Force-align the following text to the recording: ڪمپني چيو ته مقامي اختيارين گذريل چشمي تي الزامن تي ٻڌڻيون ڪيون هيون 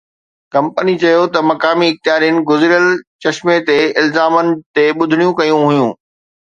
ڪمپني 0.53 0.95
چيو 1.01 1.25
ته 1.33 1.39
مقامي 1.49 1.87
اختيارين 1.91 2.35
گذريل 2.49 2.87
چشمي 3.21 3.57
تي 3.67 3.79
الزامن 4.01 4.45
تي 4.75 4.83
ٻڌڻيون 4.99 5.33
ڪيون 5.39 5.61
هيون 5.71 5.91